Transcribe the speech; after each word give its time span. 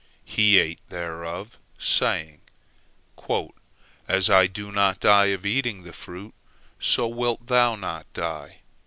He 0.25 0.57
ate 0.57 0.79
thereof, 0.89 1.59
saying: 1.77 2.41
"As 4.07 4.31
I 4.31 4.47
do 4.47 4.71
not 4.71 4.99
die 4.99 5.27
of 5.27 5.45
eating 5.45 5.83
the 5.83 5.93
fruit, 5.93 6.33
so 6.79 7.07
wilt 7.07 7.45
thou 7.45 7.75
not 7.75 8.11
die." 8.13 8.61